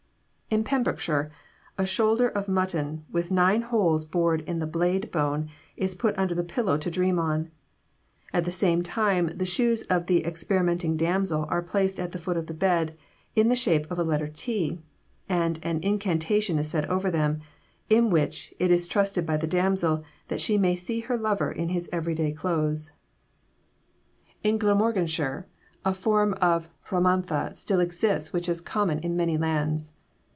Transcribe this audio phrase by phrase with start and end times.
[0.53, 1.31] In Pembrokeshire
[1.77, 6.35] a shoulder of mutton, with nine holes bored in the blade bone, is put under
[6.35, 7.49] the pillow to dream on.
[8.33, 12.35] At the same time the shoes of the experimenting damsel are placed at the foot
[12.35, 12.97] of the bed
[13.33, 14.81] in the shape of a letter T,
[15.29, 17.39] and an incantation is said over them,
[17.89, 21.69] in which it is trusted by the damsel that she may see her lover in
[21.69, 22.91] his every day clothes.
[24.43, 25.45] In Glamorganshire
[25.85, 29.93] a form of rhamanta still exists which is common in many lands.